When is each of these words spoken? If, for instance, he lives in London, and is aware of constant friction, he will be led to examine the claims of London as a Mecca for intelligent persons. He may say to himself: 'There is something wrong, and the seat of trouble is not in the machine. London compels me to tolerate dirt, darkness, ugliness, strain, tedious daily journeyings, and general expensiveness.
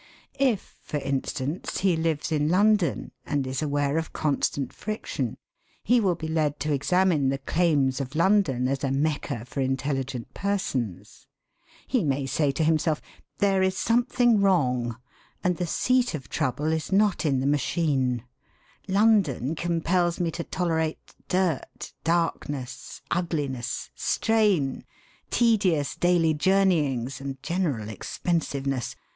If, 0.39 0.79
for 0.81 0.97
instance, 0.97 1.81
he 1.81 1.95
lives 1.95 2.31
in 2.31 2.49
London, 2.49 3.11
and 3.23 3.45
is 3.45 3.61
aware 3.61 3.99
of 3.99 4.13
constant 4.13 4.73
friction, 4.73 5.37
he 5.83 5.99
will 5.99 6.15
be 6.15 6.27
led 6.27 6.59
to 6.61 6.73
examine 6.73 7.29
the 7.29 7.37
claims 7.37 8.01
of 8.01 8.15
London 8.15 8.67
as 8.67 8.83
a 8.83 8.89
Mecca 8.89 9.45
for 9.45 9.59
intelligent 9.59 10.33
persons. 10.33 11.27
He 11.85 12.03
may 12.03 12.25
say 12.25 12.49
to 12.51 12.63
himself: 12.63 12.99
'There 13.37 13.61
is 13.61 13.77
something 13.77 14.39
wrong, 14.41 14.97
and 15.43 15.57
the 15.57 15.67
seat 15.67 16.15
of 16.15 16.29
trouble 16.29 16.73
is 16.73 16.91
not 16.91 17.23
in 17.23 17.39
the 17.39 17.45
machine. 17.45 18.23
London 18.87 19.53
compels 19.53 20.19
me 20.19 20.31
to 20.31 20.43
tolerate 20.43 21.13
dirt, 21.29 21.93
darkness, 22.03 23.03
ugliness, 23.11 23.91
strain, 23.93 24.83
tedious 25.29 25.95
daily 25.95 26.33
journeyings, 26.33 27.21
and 27.21 27.39
general 27.43 27.87
expensiveness. 27.87 28.95